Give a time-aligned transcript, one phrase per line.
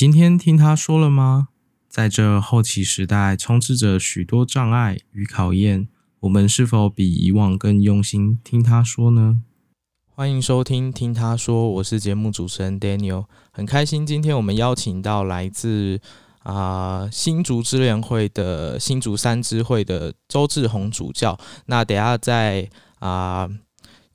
[0.00, 1.48] 今天听他说了吗？
[1.86, 5.88] 在这后期时代，充斥着许多障碍与考验，
[6.20, 9.42] 我们是否比以往更用心听他说呢？
[10.08, 16.00] 欢迎收听《听他说》，我是节目主持人 Daniel，很开心今天我们邀请到来自
[16.44, 21.38] 啊新竹支联会的新竹三支会的周志宏主教。
[21.66, 23.46] 那等下在啊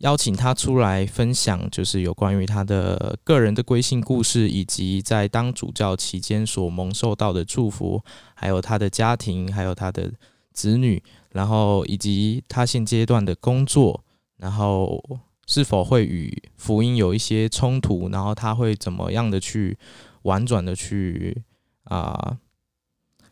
[0.05, 8.03] 邀请他出来分享，就是有关于他的个人的归信故事，以及在当主教期间所蒙受到的祝福，
[8.35, 10.13] 还有他的家庭，还有他的
[10.53, 14.03] 子女，然后以及他现阶段的工作，
[14.37, 15.03] 然后。
[15.47, 18.09] 是否会与福音有一些冲突？
[18.09, 19.77] 然后他会怎么样的去
[20.23, 21.43] 婉转的去
[21.84, 22.35] 啊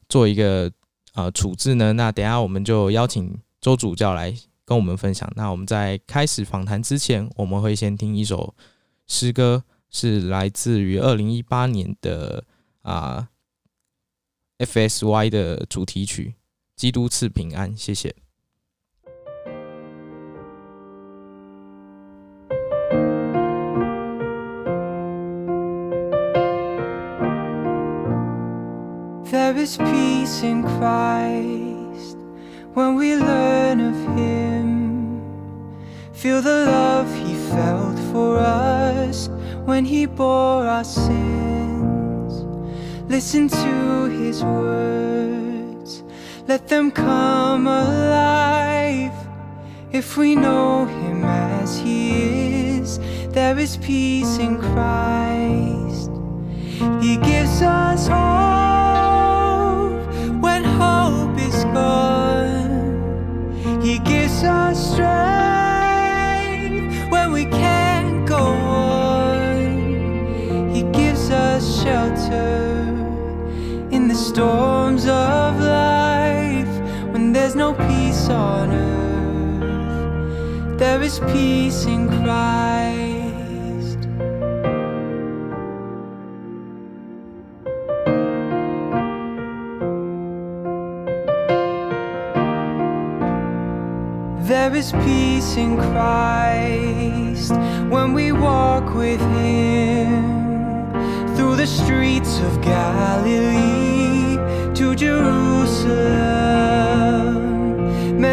[0.08, 0.72] 做一个
[1.14, 1.94] 啊处置呢？
[1.94, 4.32] 那等下我们就邀请周主教来
[4.74, 5.32] 跟我们分享。
[5.36, 8.56] 那我们在开始访谈之前，我们会先听一首
[9.06, 12.44] 诗歌，是来自于二零一八年的
[12.82, 13.30] 啊
[14.58, 16.30] FSY 的主题曲
[16.76, 17.72] 《基督赐平安》。
[17.80, 18.16] 谢谢。
[36.24, 39.28] Feel the love He felt for us
[39.66, 42.46] when He bore our sins.
[43.10, 46.02] Listen to His words,
[46.48, 49.12] let them come alive.
[49.92, 53.00] If we know Him as He is,
[53.34, 56.10] there is peace in Christ.
[57.04, 60.08] He gives us hope
[60.42, 63.82] when hope is gone.
[63.82, 65.33] He gives us strength
[78.24, 80.20] peace on earth.
[80.80, 84.00] There is peace in Christ.
[94.48, 97.52] There is peace in Christ
[97.90, 100.24] when we walk with Him
[101.36, 104.38] through the streets of Galilee
[104.76, 106.54] to Jerusalem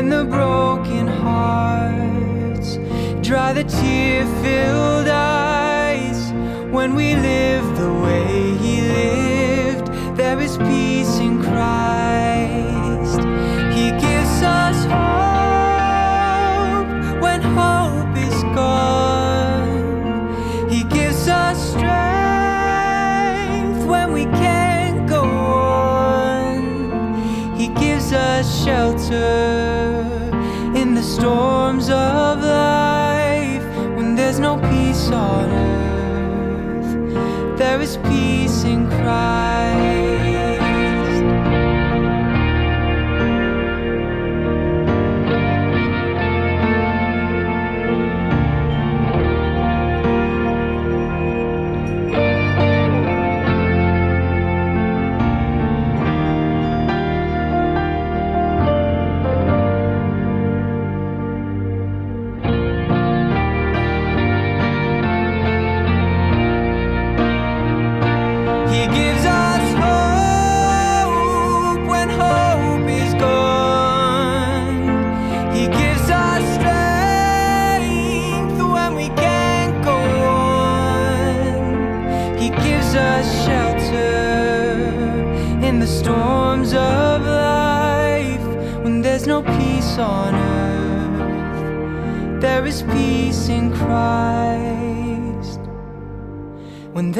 [0.03, 2.79] mend the broken hearts,
[3.21, 6.33] dry the tear filled eyes.
[6.71, 13.21] When we live the way He lived, there is peace in Christ.
[13.77, 16.89] He gives us hope
[17.21, 20.29] when hope is gone,
[20.71, 23.05] He gives us strength
[23.87, 26.55] when we can't go on,
[27.57, 29.70] He gives us shelter
[31.11, 33.65] storms of life
[33.97, 36.91] when there's no peace on earth.
[37.59, 39.90] There is peace in Christ.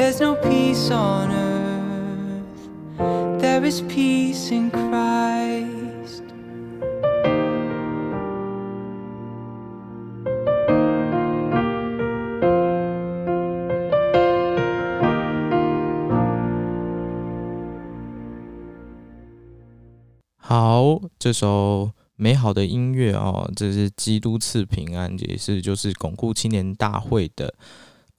[0.01, 2.69] There's no peace on earth,
[3.39, 6.23] there is peace in Christ.
[20.39, 21.91] 好，这首。
[22.23, 27.55] 美好的音乐哦，这是基督赐平安，也是就是巩固青年大会的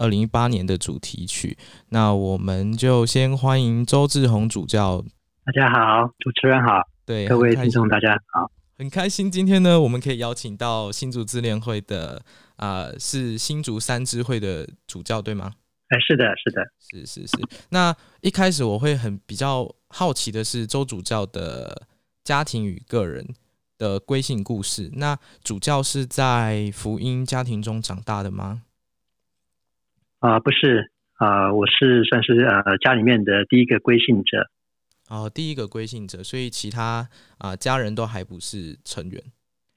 [0.02, 1.56] 二零一八年的主题曲。
[1.90, 5.06] 那我们就先欢迎周志宏主教。
[5.46, 12.24] 大家好，主持人好，对各位听众大家好，很开心今天呢，我们可以邀请到新竹自恋会的
[12.56, 15.54] 啊，是新竹三支会的主教对吗？
[15.90, 17.38] 哎，是的，是的，是是是。
[17.70, 21.88] 那一开始我会很比较好奇的是周主教的
[22.24, 23.28] 家庭与个人
[23.78, 24.90] 的归信故事。
[24.94, 28.64] 那主教是在福音家庭中长大的吗？
[30.22, 34.50] 啊，不是啊，我是算是呃家里面的第一个归信者。
[35.10, 37.10] 哦，第一个归信者，所以其他
[37.40, 39.22] 啊家人都还不是成员。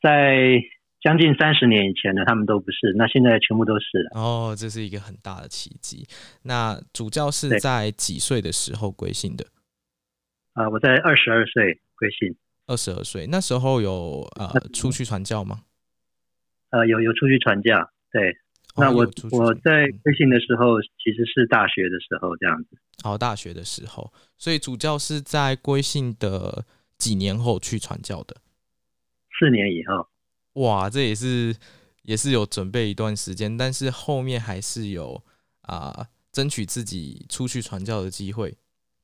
[0.03, 0.61] 在
[1.01, 4.21] 将近三十年以前呢，他们都不是，那现在全部都是了。
[4.21, 6.07] 哦，这是一个很大的奇迹。
[6.43, 9.47] 那主教是在几岁的时候归信的？
[10.53, 12.37] 啊，我在二十二岁归信。
[12.67, 15.63] 二十二岁那时候有呃出去传教吗？
[16.71, 17.91] 呃，有有出去传教。
[18.13, 18.37] 对，
[18.77, 22.77] 那我我在归信的时候其实是大学的时候这样子。
[23.05, 26.65] 哦，大学的时候，所以主教是在归信的
[26.99, 28.37] 几年后去传教的。
[29.39, 30.09] 四年以后。
[30.55, 31.55] 哇，这也是
[32.03, 35.23] 也是有准备一段时间，但是后面还是有
[35.63, 38.57] 啊，争取自己出去传教的机会。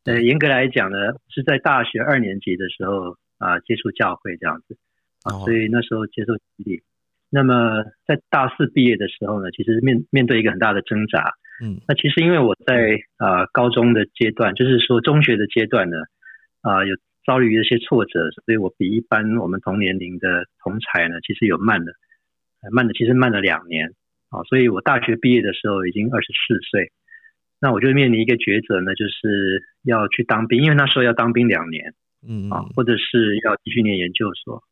[0.02, 0.96] 对，严格来讲呢，
[1.28, 4.76] 是在大学二年级的时候啊，接触教会这样子
[5.22, 6.82] 啊，所以那时候接受洗礼。
[7.30, 11.32] 那么在大四毕业的时候呢，其实面面对一个很大的挣扎。
[11.64, 15.96] 嗯，那其实因为我在啊高中的阶段，就是说中学的阶段呢，
[16.62, 16.94] 啊有。
[17.26, 21.92] 遭遇一些挫折，所以我比一般我们同年龄的同才呢，其实有慢的，
[22.72, 23.92] 慢的其实慢了两年
[24.30, 24.42] 啊。
[24.48, 26.90] 所以我大学毕业的时候已经二十四岁，
[27.60, 31.92] 那我就面临一个抉择呢，就是要去当兵，因为那时候要当兵两年，
[32.26, 34.64] 嗯啊，或者是要继续念研究所。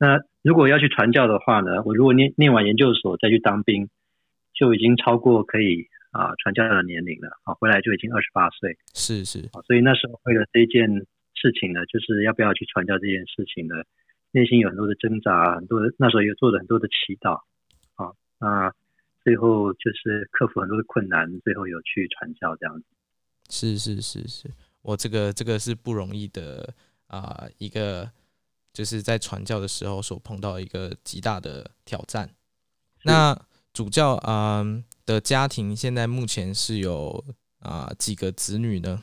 [0.00, 3.88] 那如果要去传教的话呢，我如果念念完研究所再去当兵，
[4.52, 8.76] 就已经超过可以啊传教的年龄了啊，回来就已经二十八岁。
[8.94, 11.06] 是是啊，所以那时候为了这件。
[11.40, 13.74] 事情呢，就是要不要去传教这件事情呢？
[14.30, 17.40] 内心有很多的挣扎，很多那时候也做了很多的祈祷
[17.94, 18.70] 啊，那
[19.24, 22.84] 最后就是克服很多的困难，最后有去传教这样子。
[23.48, 24.50] 是是是是，
[24.82, 26.74] 我这个这个是不容易的
[27.06, 28.10] 啊，一个
[28.80, 32.30] 就是在传教的时候所碰到一个极大的挑战。
[33.04, 33.36] 那
[33.74, 34.64] 主教啊
[35.04, 37.22] 的家庭现在目前是有
[37.60, 39.02] 啊几个子女呢？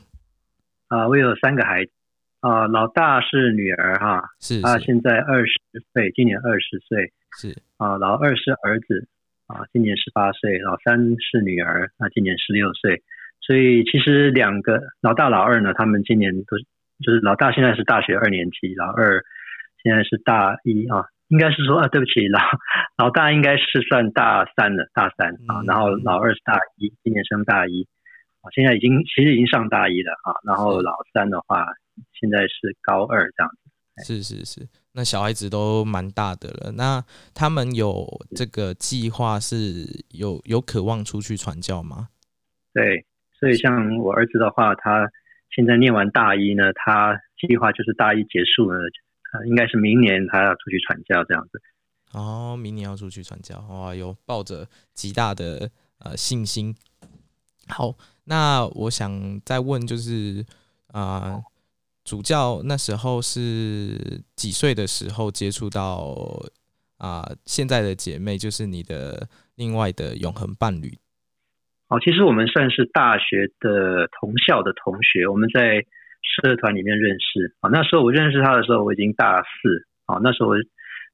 [0.88, 1.92] 啊，我有三个孩子。
[2.40, 5.60] 啊，老大是女儿哈，是啊现在二十
[5.92, 9.06] 岁，今年二十岁，是啊，老二是儿子
[9.46, 13.00] 啊，今年十八岁，老三是女儿，那今年十六岁，
[13.40, 16.58] 所以其实两个老大老二呢，他们今年都
[17.04, 19.24] 就是老大现在是大学二年级，老二
[19.82, 22.40] 现在是大一啊，应该是说啊，对不起，老
[22.96, 27.86] 老大应该是算大三了，大三啊，然后老二是大一，今年升大一
[28.42, 31.66] 啊，现在已经其实已经上大一了啊，然后老三的话。
[32.20, 33.50] 现在是高二这样
[33.96, 36.70] 子，是是是，那小孩子都蛮大的了。
[36.76, 37.02] 那
[37.34, 42.06] 他们有这个计划，是有有渴望出去传教吗？
[42.72, 43.04] 对，
[43.36, 45.08] 所以像我儿子的话，他
[45.50, 48.78] 现在念完大一呢，他计划就是大一结束呢，
[49.46, 51.60] 应该是明年他要出去传教这样子。
[52.12, 56.74] 哦，明年要出去传教，哇，有抱着极大的呃信心。
[57.68, 57.94] 好，
[58.24, 60.44] 那我想再问就是
[60.88, 61.40] 啊。
[62.04, 66.16] 主教那时候是几岁的时候接触到
[66.96, 67.30] 啊？
[67.44, 70.96] 现在的姐妹就是你的另外的永恒伴侣。
[71.88, 75.84] 哦，其实我们算是大学的同校的同学，我们在
[76.42, 77.54] 社团里面认识。
[77.60, 79.86] 啊，那时候我认识他的时候，我已经大四。
[80.06, 80.52] 啊，那时候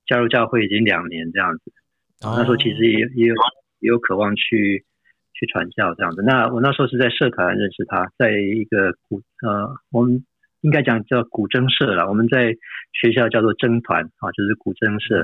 [0.07, 1.73] 加入教会已经两年这样子。
[2.21, 3.35] 啊，那时候其实也也有
[3.81, 4.85] 也有渴望去
[5.33, 6.23] 去传教这样子。
[6.23, 10.25] 那我那时候是在社团认识他，在一个古呃我们。
[10.65, 12.57] 应该讲叫古筝社了，我们在
[12.95, 15.19] 学校叫做筝团啊，就是古筝社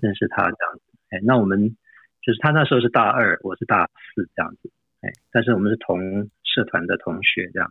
[0.00, 0.80] 认识他这样子。
[1.10, 1.76] 哎，那我们
[2.22, 4.70] 就是他那时候是大二，我是大四这样子。
[5.02, 6.00] 哎，但是我们是同
[6.44, 7.70] 社团的同学这样。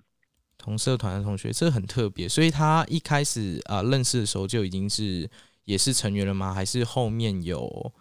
[0.66, 2.28] 同社团的同学，这很特别。
[2.28, 5.30] 所以他一开始啊认识的时候就已经是
[5.64, 6.54] 也是成员了吗？
[6.54, 7.94] 还是后面有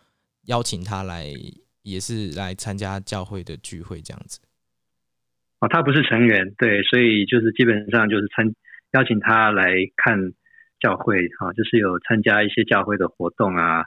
[0.47, 1.30] 邀请他来，
[1.83, 4.40] 也是来参加教会的聚会这样子？
[5.61, 8.50] 哦，他不是成员，对，所以就是基本上就是参。
[8.94, 10.16] 邀请他来看
[10.78, 13.83] 教会，哈，就是有参加一些教会的活动啊，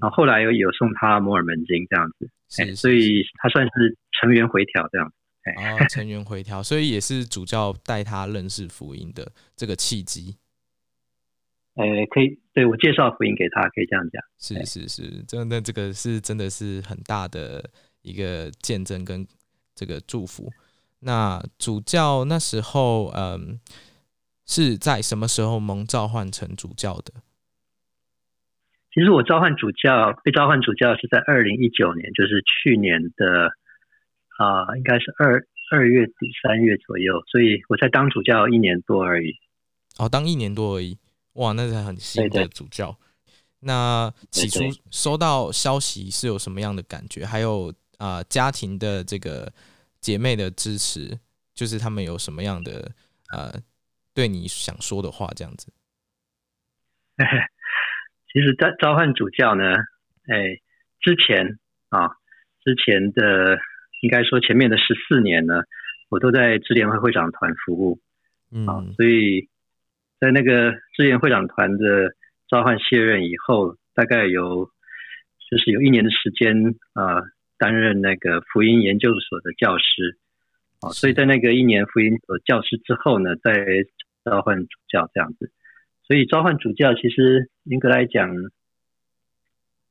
[0.00, 2.30] 然后后来有有送他摩尔门经这样子，
[2.62, 5.12] 哎，所以他算是成员回调这样，
[5.52, 10.36] 哦，成员回调，所以也是主教带他认识福音的这个契机，
[11.74, 17.70] 呃，可以对我介绍福音给他，可以这样讲，是是是，真的这个是真的是很大的
[18.02, 19.26] 一个见证跟
[19.74, 20.52] 这个祝福。
[21.00, 23.60] 那主教那时候，嗯。
[24.48, 27.14] 是在什么时候蒙召唤成主教的？
[28.94, 33.50] 其实我召唤主教，被召唤主教是在二零一九年，就是去年的
[34.38, 39.34] 啊，应该是二二月底三月左右，所以我才当主教一年多而已。
[39.98, 40.98] 哦，当一年多而已，
[41.34, 42.96] 哇，那才很新的主教。
[43.60, 47.24] 那起初收到消息是有什么样的感觉？
[47.24, 49.50] 还有啊，家庭的这个
[50.00, 51.18] 姐妹的支持，
[51.54, 52.92] 就是他们有什么样的
[53.32, 53.52] 呃，
[54.14, 55.32] 对你想说的话？
[55.34, 55.72] 这样子。
[58.30, 59.64] 其实召召唤主教呢，
[60.28, 60.60] 哎，
[61.00, 62.08] 之前啊，
[62.62, 63.58] 之前的
[64.00, 65.62] 应该说前面的十四年呢，
[66.08, 68.00] 我都在智联会会长团服务，
[68.52, 69.48] 嗯，所以
[70.20, 72.12] 在那个智联会长团的
[72.48, 74.70] 召唤卸任以后，大概有
[75.50, 77.22] 就是有一年的时间啊，
[77.58, 80.18] 担任那个福音研究所的教师，
[80.80, 83.66] 啊，所以在那个一年福音所教师之后呢，再
[84.24, 85.50] 召唤主教这样子。
[86.06, 88.32] 所以召唤主教，其实严格来讲，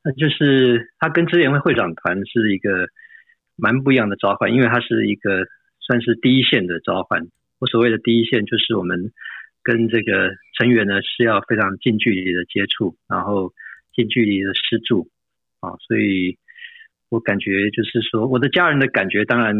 [0.01, 2.87] 那就是他跟支联会会长团是一个
[3.55, 5.45] 蛮不一样的召唤，因为它是一个
[5.79, 7.27] 算是第一线的召唤。
[7.59, 9.11] 我所谓的第一线，就是我们
[9.63, 13.53] 跟这个成员呢是要非常近距离的接触，然后
[13.93, 15.09] 近距离的施助
[15.59, 15.73] 啊。
[15.87, 16.37] 所以
[17.09, 19.55] 我感觉就是说，我的家人的感觉，当然，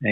[0.00, 0.10] 哎，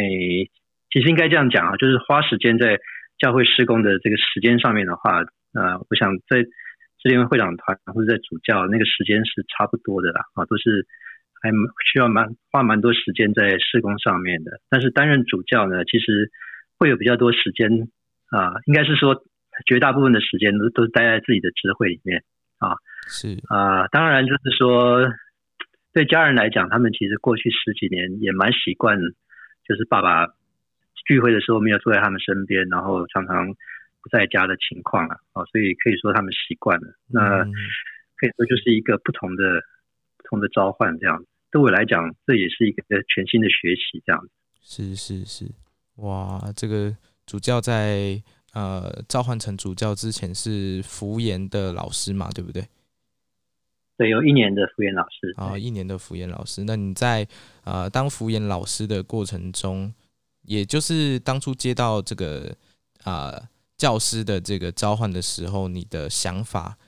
[0.91, 2.79] 其实应该这样讲啊，就是花时间在
[3.19, 5.25] 教会施工的这个时间上面的话。
[5.55, 6.43] 呃，我想在
[6.99, 10.87] 这边会长团或者在主教那个时间是差不多的啦，啊，都是
[11.43, 11.51] 还
[11.91, 14.61] 需要蛮花蛮多时间在施工上面的。
[14.71, 16.31] 但是担任主教呢，其实
[16.79, 17.89] 会有比较多时间
[18.31, 19.25] 啊，应该是说
[19.67, 22.23] 绝大部分的时间都都是待在自己的智会里面
[22.59, 22.77] 啊。
[23.09, 25.13] 是啊，当然就是说
[25.93, 28.99] 对家人来讲，他们其实过去十几年也蛮习惯，
[29.69, 30.27] 就是爸爸
[31.05, 33.55] 聚会的时候没有坐在他们身边，然后常常。
[34.05, 36.89] 不在家的情况了啊，所以可以说他们习惯了。
[37.07, 37.45] 那
[38.17, 39.63] 可以说就是一个不同的、
[40.17, 41.29] 不同的召唤这样子。
[41.53, 44.31] 对我来讲，这也是一个全新的学习这样子。
[44.61, 45.49] 是是是，
[45.97, 48.21] 哇，这个主教在
[48.55, 52.67] 呃召唤成主教之前是福研的老师嘛，对不对？
[53.97, 56.65] 对，有一年的福研老师啊，一年的福研老师。
[56.65, 57.29] 那你在
[57.63, 59.95] 呃当福研老师的过程中，
[60.43, 62.57] 也就是当初接到这个
[63.05, 63.49] 啊。
[63.79, 66.79] 教师的这个召唤的时候，你的想法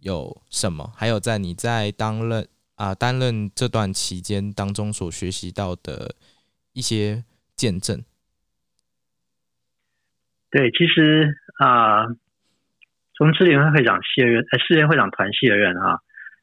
[0.00, 0.92] 有什么？
[0.96, 2.44] 还有在你在当任
[2.76, 6.14] 啊担任这段期间当中所学习到的
[6.72, 7.24] 一些
[7.56, 8.02] 见证。
[10.50, 12.06] 对，其实啊，
[13.16, 15.98] 从智联会会长卸任，呃，世联会长团卸任啊，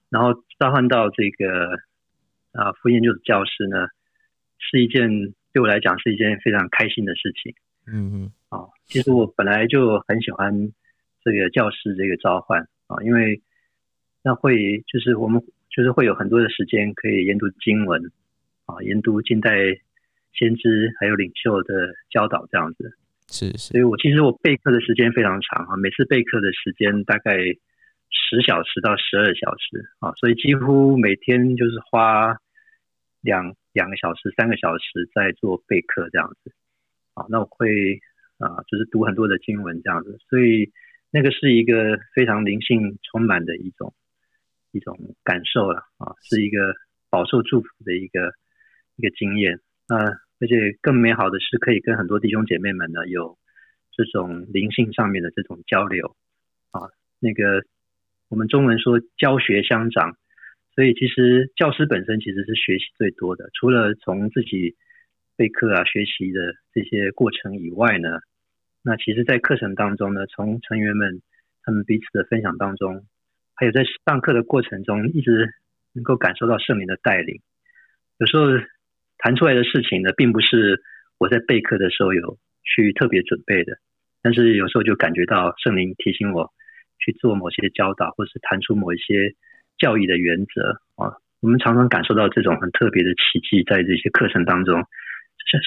[0.10, 1.78] 然后召唤到这个
[2.52, 3.88] 啊副研究的教师呢，
[4.58, 7.56] 是一件对我来讲是一件非常开心的事情。
[7.88, 8.32] 嗯嗯。
[8.50, 10.54] 啊，其实我本来就很喜欢
[11.24, 13.42] 这个教师这个召唤啊，因为
[14.24, 15.42] 那会就是我们
[15.76, 18.02] 就是会有很多的时间可以研读经文
[18.66, 19.58] 啊，研读近代
[20.34, 22.98] 先知还有领袖的教导这样子。
[23.28, 27.38] 是，所以我其实我备课的时间非常长啊，每次备课的时间大概
[28.10, 32.36] 十小时到十二小时啊，所以几乎每天就是花
[33.22, 36.52] 两两个小时、三个小时在做备课这样子。
[37.14, 38.00] 啊，那我会。
[38.42, 40.72] 啊，就是读很多的经文这样子，所以
[41.12, 43.94] 那个是一个非常灵性充满的一种
[44.72, 46.74] 一种感受了啊，是一个
[47.10, 48.32] 饱受祝福的一个
[48.96, 49.98] 一个经验啊，
[50.40, 53.38] 而且更美好的是可以跟很多弟兄姐妹们呢有
[53.92, 56.16] 这种灵性上面的这种交流
[56.72, 57.64] 啊，那个
[58.30, 60.18] 我们中文说教学相长，
[60.76, 64.76] 所以其实教师本身其实是学习最多的，除了从自己
[65.36, 68.20] 备课啊学习的这些过程以外呢。
[68.84, 71.22] 那其实，在课程当中呢，从成员们
[71.62, 73.06] 他们彼此的分享当中，
[73.62, 75.54] 还有在上课的过程中，一直
[75.94, 77.40] 能够感受到圣灵的带领。
[78.18, 78.48] 有时候
[79.20, 80.82] 谈出来的事情呢，并不是
[81.20, 83.78] 我在备课的时候有去特别准备的，
[84.24, 86.52] 但是有时候就感觉到圣灵提醒我
[86.98, 89.36] 去做某些教导，或是谈出某一些
[89.78, 91.14] 教义的原则啊。
[91.42, 94.84] 我们常常感受到这种很特别的奇迹，在这些课程当中，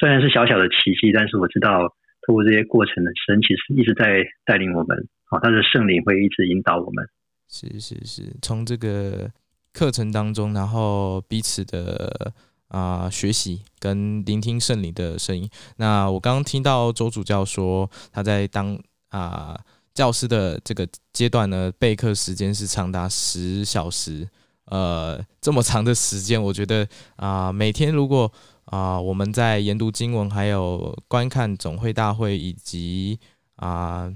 [0.00, 1.94] 虽然是小小的奇迹，但是我知道。
[2.26, 4.96] 通过这些过程的神，其实一直在带领我们，
[5.28, 7.06] 啊，他的圣灵会一直引导我们。
[7.48, 9.30] 是是是，从这个
[9.72, 12.32] 课程当中，然后彼此的
[12.68, 15.48] 啊学习跟聆听圣灵的声音。
[15.76, 18.78] 那我刚刚听到周主教说，他在当
[19.10, 19.58] 啊
[19.94, 24.28] 教师的这个阶段呢，备课时间是长达十小时，
[24.66, 28.32] 呃，这么长的时间，我觉得啊，每天如果
[28.64, 33.20] 啊，我们在研读经文，还有观看总会大会，以及
[33.56, 34.10] 啊，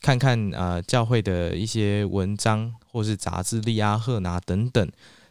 [0.00, 4.88] 看看啊教会的一些文章或是杂志、利阿赫拿等等，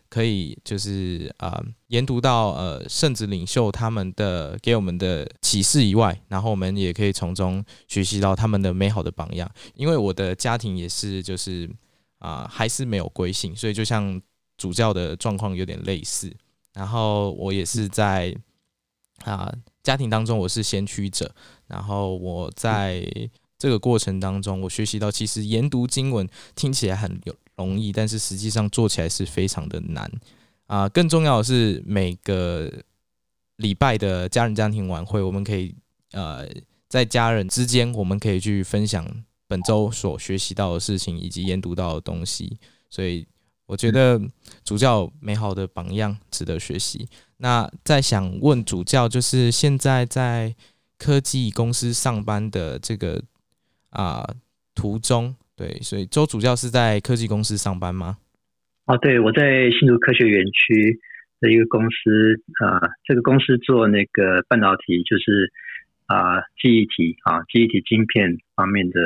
[0.10, 9.50] 可以就是啊研读到呃圣子领袖他们的给我们的启示以外，然后我们也可以从中学习到他们的美好的榜样。
[9.74, 11.70] 因为我的家庭也是就是
[12.20, 14.22] 啊还是没有归信，所以就像
[14.58, 16.36] 主教的状况有点类似。
[16.74, 18.36] 然后我也是在
[19.24, 19.50] 啊
[19.82, 21.34] 家庭当中我是先驱者，
[21.68, 23.08] 然后我在。
[23.60, 30.12] 这个过程当中，我学习到，其实研读经文听起来很有容易，但是实际上做起来是非常的难
[30.68, 30.88] 啊。
[30.88, 32.72] 更重要的是，每个
[33.56, 35.74] 礼拜的家人家庭晚会，我们可以
[36.12, 36.48] 呃
[36.88, 39.04] 在家人之间，我们可以去分享
[39.48, 42.60] 本周所学习到的事情以及研读到的东西。
[42.92, 43.26] 所以
[43.66, 44.22] 我觉得
[44.64, 47.08] 主教美好的榜样值得学习。
[47.38, 50.56] 那在想问主教，就是现在在
[51.00, 53.20] 科技公司上班的这个。
[53.90, 54.28] 啊，
[54.76, 58.18] 途中对，所以周主教是在科技公司上班吗？
[58.86, 61.00] 哦，对，我在新竹科学园区
[61.42, 65.52] 的一个公司啊，这个公司做那个半导体，就是
[66.06, 69.00] 啊记忆体啊记忆体晶片方面的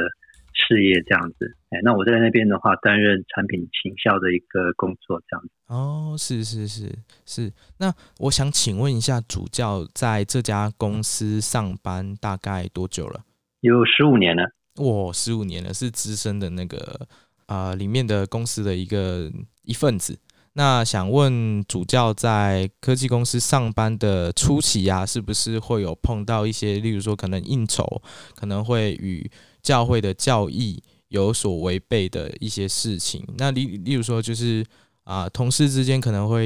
[0.53, 1.55] 事业这样子。
[1.69, 5.49] 哎，那我在那边的话，担任产品行销的一个工作这样子。
[5.67, 6.93] 哦，是是是
[7.25, 7.51] 是。
[7.79, 13.23] 那我想请问一下，主教在这家公司上班大概多久了？
[13.61, 14.51] 有十五年了。
[14.77, 17.07] 我，十五年了，是资深的那个
[17.45, 19.31] 啊，里面的公司的一个
[19.63, 20.17] 一份子。
[20.53, 28.01] 那想问主教在科技公司上班的初期呀，是不是会有碰到一些，例如说可能应酬，
[28.35, 29.29] 可能会与
[29.63, 33.25] 教会的教义有所违背的一些事情？
[33.37, 34.65] 那例例如说，就是
[35.11, 36.45] 啊，同事之间可能会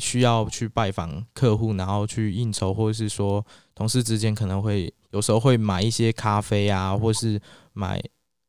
[0.00, 4.92] 需要去拜访客户，然后去应酬，或者是说同事之间可能会。
[5.10, 7.40] 有时候会买一些咖啡啊，或是
[7.72, 8.02] 买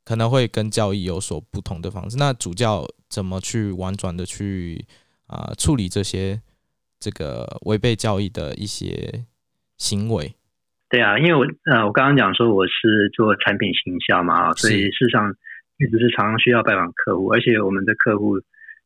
[0.03, 2.17] 可能会跟教义有所不同的方式。
[2.17, 4.83] 那主教怎么去婉转的去
[5.27, 6.41] 啊处理这些
[6.99, 9.25] 这个违背教义的一些
[9.77, 10.33] 行为？
[10.89, 15.31] 对啊，因为我呃我刚刚讲说我是做产品行销嘛，所以事实上
[15.77, 18.39] 一直是常常需要拜访客户，而且我们的客户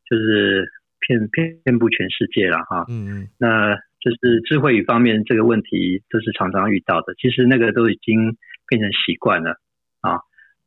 [0.10, 0.68] 就是
[1.00, 2.86] 遍遍遍布全世界了哈。
[2.90, 3.78] 嗯嗯，那。
[4.02, 9.60] 就是智慧语方面这个问题都是常常遇到的，其实那个都已经变成习惯了
[10.00, 10.22] 啊。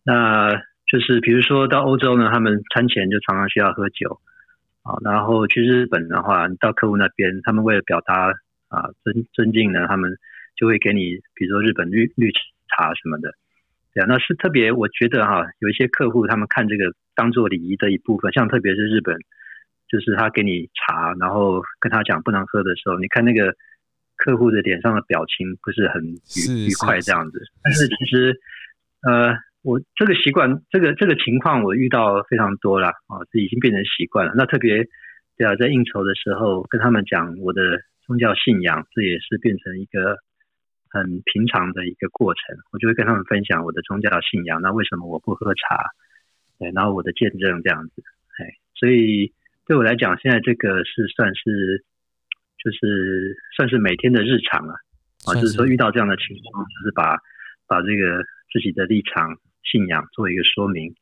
[0.05, 0.52] 那
[0.87, 4.20] 就是比如说到欧洲呢，他们餐前就常常需要喝酒
[4.83, 5.00] 啊。
[5.02, 8.35] 然后去日本的话，你到客户那边，他们为了表达
[8.68, 10.14] 啊尊尊敬呢，他们
[10.55, 12.31] 就会给你比如说日本绿绿
[12.68, 13.33] 茶什么的。
[13.94, 19.16] 对啊，那是特别我觉得哈，有一些客户他们看这个当做礼仪的一部分，像特别是日本。
[19.88, 23.55] 就是他给你茶，然后跟他讲不能喝的时候，你看那个
[24.16, 27.38] 客户的脸上的表情不是很愉愉快这样子。
[27.62, 28.35] 但是其实，
[29.03, 34.33] 呃，我这个习惯，这个这个情况我遇到非常多了啊，这已经变成习惯了。
[34.35, 34.88] 那特别
[35.37, 37.61] 对啊，在应酬的时候跟他们讲我的
[38.07, 40.16] 宗教信仰，这也是变成一个
[40.88, 42.57] 很平常的一个过程。
[42.72, 45.85] 我就会跟他们分享我的宗教信仰，那为什么我不喝茶？
[46.62, 48.03] 对，然后我的见证这样子，
[48.38, 49.33] 哎，所以。
[49.64, 51.85] 对我来讲，现在这个是算是，
[52.59, 54.75] 就是算是每天的日常啊，
[55.25, 57.16] 啊，就是说遇到这样的情况，就是把
[57.68, 60.92] 把这个自己的立场、信仰做一个说明。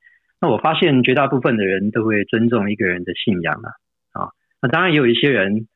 [0.42, 3.72] 那我发现绝大部分的人都会尊重一个人的信仰啊，
[4.12, 4.28] 啊，
[4.60, 5.66] 那当然也有一些人，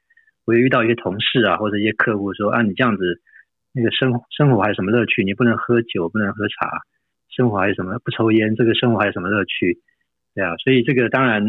[0.44, 3.18] 我也遇到一些同事啊，或者一些客户说啊，你这样子，
[3.73, 5.25] 那个生生活还有什么乐趣？
[5.25, 6.68] 你不能喝酒，不能喝茶，
[7.35, 7.99] 生活还有什么？
[8.05, 9.81] 不抽烟，这个生活还有什么乐趣？
[10.35, 11.44] 对啊，所以这个当然。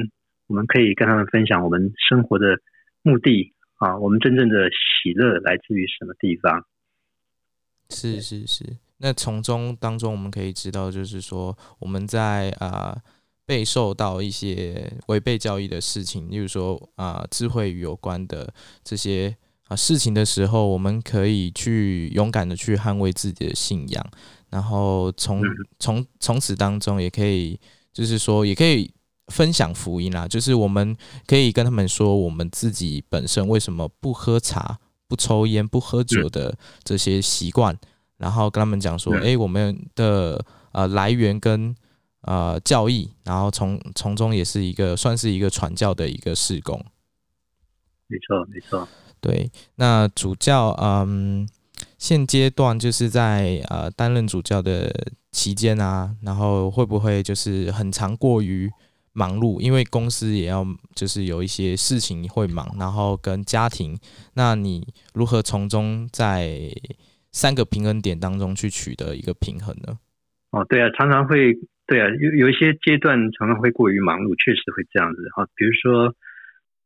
[0.47, 2.59] 我们可以跟他们分享我们生活的
[3.01, 6.63] 目的啊，我们真正的喜乐来自于什么地方？
[7.89, 8.63] 是是是。
[8.99, 12.95] 那从中当中，我们可以知道，就是说我们在啊
[13.43, 19.35] 被受到一些违背教义的事情，例如说啊智慧与有关的这些
[19.67, 24.05] 啊事情的时候，我们可以去勇敢的去捍卫自己的信仰，
[24.49, 25.41] 然后从
[25.79, 27.59] 从从此当中也可以，
[27.93, 28.91] 就是说也可以。
[29.29, 37.75] 分享福音啦，就是我们可以跟他们说，我们自己本身为什么不喝茶、不抽烟、不喝酒的这些习惯，
[38.17, 41.75] 然后跟他们讲说，哎，我们的呃来源跟
[42.21, 46.79] 呃教义，然后从从中也是一个算是一个传教的一个事工。
[48.05, 48.87] 没错，没错。
[49.25, 51.47] 对，那主教，嗯，
[51.97, 54.93] 现阶段就是在呃担任主教的
[55.31, 58.69] 期间啊，然后会不会就是很长过于？
[59.17, 63.97] 忙碌，因为公司也要就是有一些事情会忙，然后跟家庭，
[64.33, 66.69] 那你如何从中在
[67.31, 69.97] 三个平衡点当中去取得一个平衡呢？
[70.51, 71.55] 哦，对啊，常常会，
[71.87, 75.47] 对啊，有有一些阶段常常会过于忙碌，确实会这样子哈。
[75.55, 76.13] 比如说，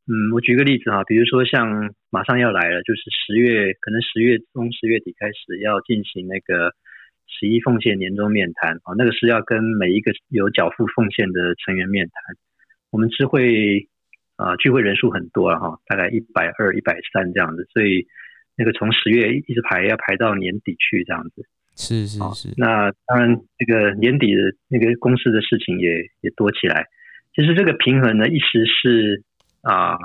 [0.09, 6.73] 嗯，我举个例子哈，比如说像马上要来了，就是十月，可能十月中、十月底开始要进行那个
[7.27, 12.35] 十一奉献年终面谈啊，那个是要跟每一个有缴付奉献的成员面谈。
[12.89, 13.87] 我们知会
[14.35, 18.07] 啊聚会人数很多了哈，大概一百二、一百三这样子，所以
[18.57, 21.45] 那个从十月一直排要排到年底去这样子。
[21.75, 22.49] 是是是。
[22.57, 25.87] 那当然，这个年底的那个公司的事情也
[26.21, 26.87] 也多起来。
[27.35, 29.23] 其实这个平衡呢，一直是
[29.61, 29.97] 啊，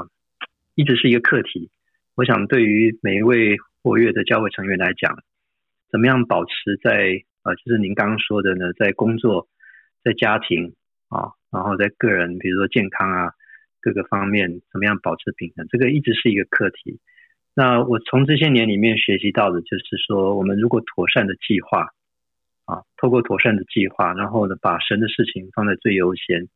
[0.74, 1.70] 一直是一个课题。
[2.14, 5.18] 我想对于每一位活跃的教会成员来讲，
[5.90, 9.48] 怎么样保持在啊，就是您刚刚说的呢，在工作、
[10.02, 10.74] 在家庭
[11.08, 13.32] 啊，然后在个人，比如说健康啊，
[13.80, 17.00] 各个方面怎么样保持平衡，这个一直是一个课题。
[17.54, 21.88] 那我从这些年里面学习到的，就是说，我们如果妥善的计划
[22.64, 26.48] 啊，透过妥善的计划，然后呢，把神的事情放在最优先。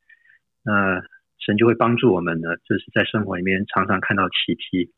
[0.64, 1.00] 那
[1.38, 4.90] 神就会帮助我们呢，就是在生活里面常常看到奇迹。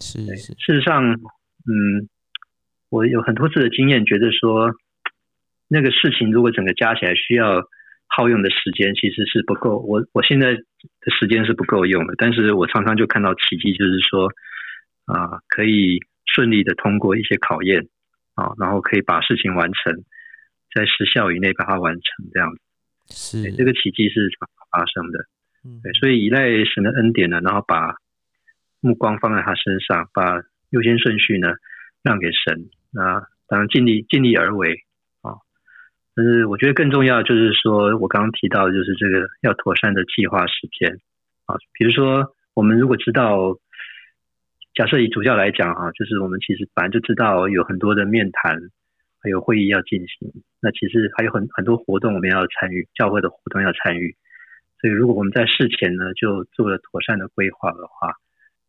[0.00, 2.08] 是是，事实上，嗯，
[2.88, 4.72] 我有很多次的经验，觉得说
[5.66, 7.62] 那个事情如果整个加起来需要
[8.06, 9.78] 耗用的时间，其实是不够。
[9.78, 14.30] 我我现在的时间是不够用的，但是我常常就看到奇迹，就是说
[15.06, 17.88] 啊，可以顺利的通过一些考验
[18.34, 19.92] 啊，然后可以把事情完成，
[20.74, 22.60] 在时效以内把它完成，这样子。
[23.10, 24.30] 是这个奇迹是
[24.70, 25.18] 发生的，
[25.82, 27.96] 对，所以依赖神的恩典呢，然后把
[28.80, 31.54] 目光放在他身上，把优先顺序呢
[32.02, 34.84] 让给神，那当然尽力尽力而为
[35.22, 35.38] 啊。
[36.14, 40.98] 但是我觉得更重要就是说，我刚刚提到的就是这个要妥善的计划时间
[41.46, 41.56] 啊。
[41.74, 43.56] 比如说，我们如果知道，
[44.74, 48.58] 假设以主教来讲啊，就是我们其实本来就知道有很多的面谈。
[49.20, 50.30] 还有会议要进行，
[50.62, 54.14] 那其实还有很很多活动我们要参与，教会的活动要参与。
[54.80, 58.14] 所以如果我们在事前呢就做了妥善的规划的话，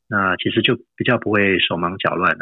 [0.08, 2.40] 那其实就比较不会手忙脚乱了。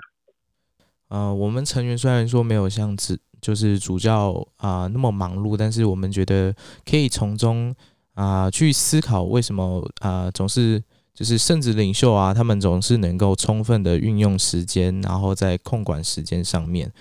[1.10, 6.54] 呃，我们成员虽然说没有像主就是主教啊那么忙碌，但是我们觉得
[6.90, 7.74] 可以从中
[8.14, 10.82] 啊去思考为什么啊总是
[11.14, 16.92] 就是圣职领袖啊，他们总是能够充分的运用时间，然后在控管时间上面。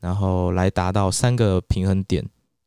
[0.00, 2.22] 然后来达到三个平衡点，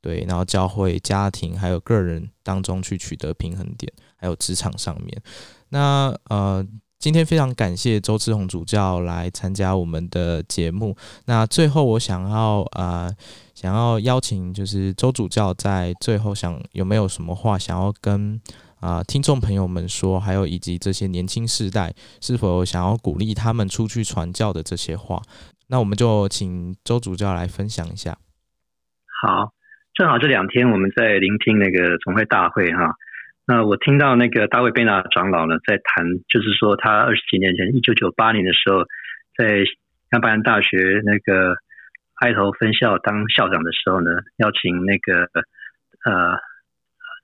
[0.08, 5.22] 对，然后教会、家庭还有个人当中去取得平衡点，还有职场上面。
[5.68, 6.66] 那呃，
[6.98, 10.96] 今天非常感谢周志宏主教来参加我们的节目。
[11.26, 13.14] 那最后我想要啊，
[13.54, 18.42] 想要邀请就是周主教在最后想有没有什么话想要跟
[18.80, 25.22] 啊听众朋友们说，还有以及这些年轻世代是否想要鼓励他们出去传教的这些话。
[25.68, 28.18] 那我们就请周主教来分享一下。
[29.22, 29.52] 好，
[29.98, 32.94] 正好这两天我们在聆听那个总会大会哈。
[33.48, 38.86] 那我听到那个大卫贝纳长老呢在谈，就是说他二十几年前，一九九八年的时候，
[39.36, 39.66] 在
[40.12, 41.56] 亚伯兰大学那个
[42.22, 45.24] 埃头分校当校长的时候呢，邀请那个
[46.06, 46.38] 呃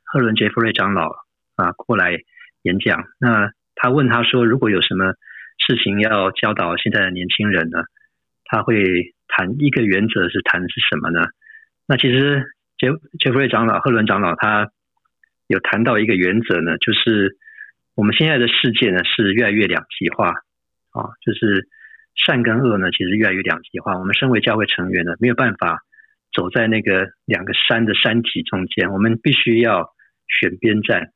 [0.06, 1.12] 赫伦杰弗瑞长老
[1.56, 2.18] 啊过来
[2.64, 3.04] 演讲。
[3.20, 5.14] 那他问他说，如果有什么
[5.60, 7.84] 事情要教导现在的年轻人呢？
[8.46, 11.28] 他会谈一个原则是谈的是什么呢？
[11.86, 12.44] 那其实
[12.84, 14.70] 杰杰弗瑞长老、赫伦长老他
[15.48, 17.38] 有谈到一个原则呢，就是
[17.96, 20.32] 我们现在的世界呢是越来越两极化
[20.92, 21.70] 啊，就是
[22.14, 23.98] 善跟恶呢其实越来越两极化。
[23.98, 25.80] 我们身为教会成员呢，没有办法
[26.34, 29.88] 走在那个两个山的山脊中间，我们必须要
[30.42, 31.14] 选边站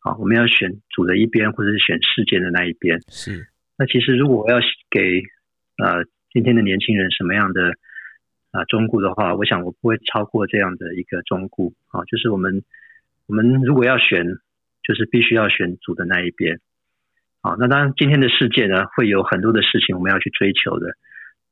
[0.00, 3.00] 啊，我们要选主的一边，或者是选世界的那一边。
[3.06, 3.46] 是。
[3.78, 4.58] 那其实如果我要
[4.90, 5.22] 给
[5.80, 6.04] 呃。
[6.34, 7.70] 今天的年轻人什么样的
[8.54, 12.62] 啊中固的话，我想我不会超过这样的一个中固啊，就是我们
[13.26, 14.24] 我们如果要选，
[14.84, 16.60] 就是必须要选主的那一边
[17.42, 17.56] 啊。
[17.58, 20.94] 那当然，今天的世界呢，会有很多的事情我们要去追求的。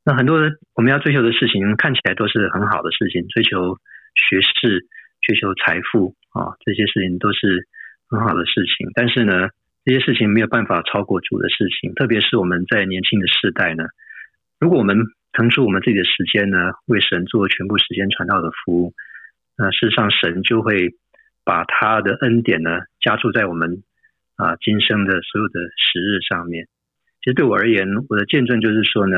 [0.05, 0.39] 那很多
[0.75, 3.79] 我们要追求的事情看起来都是很好的事情，追求
[4.15, 4.87] 学士、
[5.23, 7.67] 追求财富啊，这些事情都是
[8.09, 8.91] 很好的事情。
[8.95, 9.49] 但是呢，
[9.85, 13.87] 这些事情没有办法超过主的事情，特别是我们在年轻的世代呢。
[14.61, 14.97] 如果我们
[15.33, 18.93] 腾出我们自己的时间呢，为神做全部时间传道的服务，
[19.57, 20.95] 那事实上神就会
[21.43, 23.83] 把他的恩典呢加注在我们
[24.37, 26.67] 啊今生的所有的时日上面。
[27.23, 29.17] 其实对我而言，我的见证就是说呢，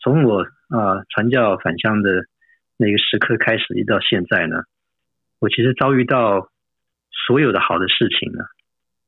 [0.00, 2.26] 从我啊传教返乡的
[2.76, 4.62] 那个时刻开始，一直到现在呢，
[5.40, 6.50] 我其实遭遇到
[7.26, 8.44] 所有的好的事情呢，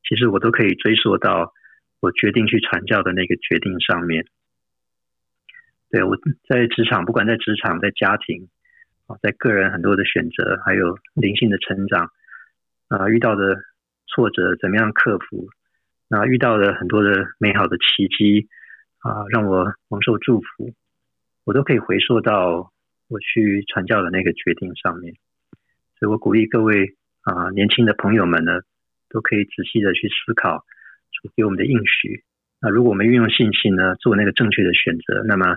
[0.09, 1.52] 其实我都可以追溯到
[2.00, 4.24] 我决定去传教的那个决定上面。
[5.90, 6.16] 对，我
[6.48, 8.48] 在职场，不管在职场、在家庭，
[9.07, 12.11] 啊，在个人很多的选择，还有灵性的成长，
[12.88, 13.57] 啊，遇到的
[14.07, 15.48] 挫折怎么样克服？
[16.09, 18.48] 那遇到了很多的美好的奇迹
[19.01, 20.74] 啊，让我蒙受祝福，
[21.44, 22.70] 我都可以回溯到
[23.09, 25.14] 我去传教的那个决定上面。
[25.98, 28.61] 所以我鼓励各位啊，年轻的朋友们呢，
[29.09, 30.64] 都可以仔细的去思考
[31.12, 32.24] 主给我们的应许。
[32.61, 35.57] 那如果我们运用信心呢，做那个正确的选择，那么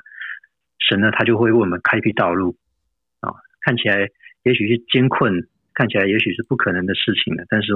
[0.90, 2.56] 神呢，他就会为我们开辟道路
[3.20, 3.32] 啊。
[3.62, 4.08] 看起来
[4.44, 7.72] 也许是艰困，看起来也许是不可能的事情呢，但是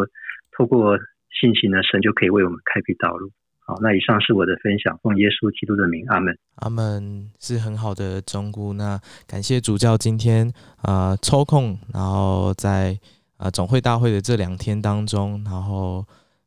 [0.51, 0.97] 透过
[1.29, 3.31] 信心呢，神就可以为我们开辟道路。
[3.59, 6.37] 好，那以上是我的分享，奉耶稣基督的名，阿门。
[6.55, 8.73] 阿门是很好的忠顾。
[8.73, 12.97] 那感谢主教今天啊抽空，然后在
[13.37, 16.05] 啊总会大会的这两天当中，然后。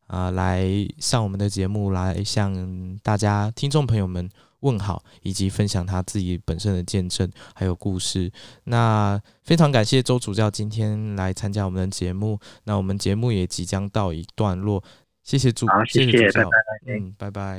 [0.08, 0.64] 啊，来
[0.96, 4.26] 上我们的节目，来向大家听众朋友们
[4.60, 8.30] 问好，以及分享他自己本身的见证还有故事。
[8.64, 12.38] 那非常感谢周主教今天来参加我们的节目。
[12.64, 14.82] 那我们节目也即将到一段落，
[15.22, 16.50] 谢谢主，好，谢谢，拜拜，
[16.86, 17.58] 嗯，拜拜，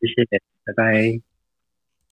[0.00, 1.27] 谢谢，拜拜。